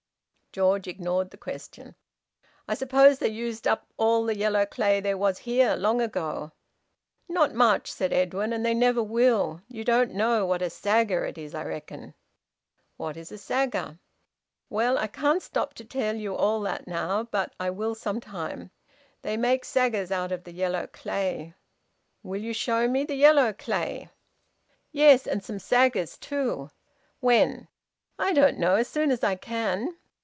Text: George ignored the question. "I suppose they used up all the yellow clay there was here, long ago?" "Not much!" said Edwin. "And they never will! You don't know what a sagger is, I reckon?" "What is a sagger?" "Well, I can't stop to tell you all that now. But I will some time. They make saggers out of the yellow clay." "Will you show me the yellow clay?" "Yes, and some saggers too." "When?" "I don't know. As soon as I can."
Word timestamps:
George 0.53 0.85
ignored 0.85 1.31
the 1.31 1.37
question. 1.37 1.95
"I 2.67 2.73
suppose 2.73 3.19
they 3.19 3.29
used 3.29 3.65
up 3.69 3.87
all 3.95 4.25
the 4.25 4.35
yellow 4.35 4.65
clay 4.65 4.99
there 4.99 5.17
was 5.17 5.37
here, 5.37 5.77
long 5.77 6.01
ago?" 6.01 6.51
"Not 7.29 7.53
much!" 7.53 7.89
said 7.89 8.11
Edwin. 8.11 8.51
"And 8.51 8.65
they 8.65 8.73
never 8.73 9.01
will! 9.01 9.61
You 9.69 9.85
don't 9.85 10.13
know 10.13 10.45
what 10.45 10.61
a 10.61 10.69
sagger 10.69 11.23
is, 11.33 11.55
I 11.55 11.63
reckon?" 11.63 12.15
"What 12.97 13.15
is 13.15 13.31
a 13.31 13.37
sagger?" 13.37 13.97
"Well, 14.69 14.97
I 14.97 15.07
can't 15.07 15.41
stop 15.41 15.73
to 15.75 15.85
tell 15.85 16.17
you 16.17 16.35
all 16.35 16.59
that 16.63 16.85
now. 16.85 17.23
But 17.23 17.53
I 17.57 17.69
will 17.69 17.95
some 17.95 18.19
time. 18.19 18.71
They 19.21 19.37
make 19.37 19.63
saggers 19.63 20.11
out 20.11 20.33
of 20.33 20.43
the 20.43 20.51
yellow 20.51 20.85
clay." 20.87 21.53
"Will 22.23 22.41
you 22.41 22.51
show 22.51 22.89
me 22.89 23.05
the 23.05 23.15
yellow 23.15 23.53
clay?" 23.53 24.09
"Yes, 24.91 25.25
and 25.27 25.41
some 25.41 25.59
saggers 25.59 26.17
too." 26.17 26.69
"When?" 27.21 27.69
"I 28.19 28.33
don't 28.33 28.59
know. 28.59 28.75
As 28.75 28.89
soon 28.89 29.11
as 29.11 29.23
I 29.23 29.35
can." 29.37 29.95